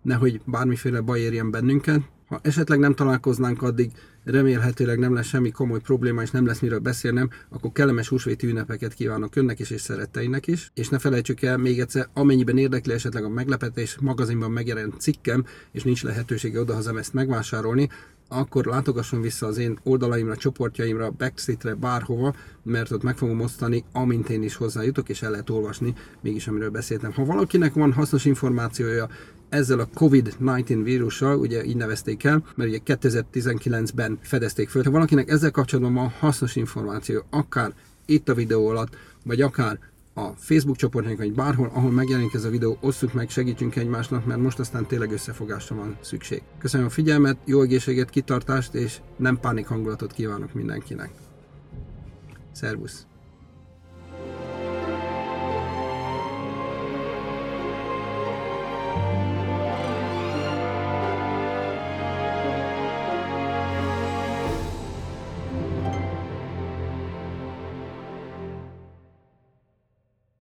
nehogy 0.01 0.41
bármiféle 0.45 1.01
baj 1.01 1.19
érjen 1.19 1.51
bennünket. 1.51 2.01
Ha 2.27 2.39
esetleg 2.43 2.79
nem 2.79 2.93
találkoznánk 2.93 3.61
addig, 3.61 3.91
remélhetőleg 4.23 4.99
nem 4.99 5.13
lesz 5.13 5.25
semmi 5.25 5.51
komoly 5.51 5.79
probléma, 5.79 6.21
és 6.21 6.31
nem 6.31 6.45
lesz 6.45 6.59
miről 6.59 6.79
beszélnem, 6.79 7.29
akkor 7.49 7.71
kellemes 7.71 8.07
húsvéti 8.07 8.47
ünnepeket 8.47 8.93
kívánok 8.93 9.35
önnek 9.35 9.59
is 9.59 9.69
és 9.69 9.81
szeretteinek 9.81 10.47
is. 10.47 10.71
És 10.73 10.89
ne 10.89 10.99
felejtsük 10.99 11.41
el 11.41 11.57
még 11.57 11.79
egyszer, 11.79 12.07
amennyiben 12.13 12.57
érdekli 12.57 12.93
esetleg 12.93 13.23
a 13.23 13.29
meglepetés 13.29 13.97
magazinban 14.01 14.51
megjelent 14.51 14.99
cikkem, 14.99 15.45
és 15.71 15.83
nincs 15.83 16.03
lehetősége 16.03 16.59
odahazam 16.59 16.97
ezt 16.97 17.13
megvásárolni, 17.13 17.89
akkor 18.27 18.65
látogasson 18.65 19.21
vissza 19.21 19.45
az 19.45 19.57
én 19.57 19.79
oldalaimra, 19.83 20.35
csoportjaimra, 20.35 21.11
Backstreetre, 21.11 21.73
bárhova, 21.73 22.35
mert 22.63 22.91
ott 22.91 23.03
meg 23.03 23.17
fogom 23.17 23.39
osztani, 23.39 23.83
amint 23.91 24.29
én 24.29 24.43
is 24.43 24.55
hozzájutok, 24.55 25.09
és 25.09 25.21
el 25.21 25.31
lehet 25.31 25.49
olvasni 25.49 25.93
mégis, 26.21 26.47
amiről 26.47 26.69
beszéltem. 26.69 27.11
Ha 27.11 27.25
valakinek 27.25 27.73
van 27.73 27.93
hasznos 27.93 28.25
információja 28.25 29.09
ezzel 29.49 29.79
a 29.79 29.89
COVID-19 29.95 30.79
vírussal, 30.83 31.37
ugye 31.37 31.65
így 31.65 31.75
nevezték 31.75 32.23
el, 32.23 32.43
mert 32.55 32.69
ugye 32.69 32.79
2019-ben 32.85 34.19
fedezték 34.21 34.69
föl. 34.69 34.83
Ha 34.83 34.91
valakinek 34.91 35.29
ezzel 35.29 35.51
kapcsolatban 35.51 35.93
van 35.93 36.13
hasznos 36.19 36.55
információ, 36.55 37.23
akár 37.29 37.73
itt 38.05 38.29
a 38.29 38.33
videó 38.33 38.67
alatt, 38.67 38.95
vagy 39.23 39.41
akár 39.41 39.79
a 40.17 40.33
Facebook 40.35 40.77
csoportjánk, 40.77 41.17
vagy 41.17 41.33
bárhol, 41.33 41.71
ahol 41.73 41.91
megjelenik 41.91 42.33
ez 42.33 42.43
a 42.43 42.49
videó, 42.49 42.77
osszuk 42.81 43.13
meg, 43.13 43.29
segítsünk 43.29 43.75
egymásnak, 43.75 44.25
mert 44.25 44.39
most 44.39 44.59
aztán 44.59 44.85
tényleg 44.85 45.11
összefogásra 45.11 45.75
van 45.75 45.97
szükség. 46.01 46.41
Köszönöm 46.57 46.85
a 46.85 46.89
figyelmet, 46.89 47.37
jó 47.45 47.61
egészséget, 47.61 48.09
kitartást, 48.09 48.73
és 48.73 49.01
nem 49.17 49.39
pánik 49.39 49.67
hangulatot 49.67 50.13
kívánok 50.13 50.53
mindenkinek. 50.53 51.11
Szervusz! 52.51 53.07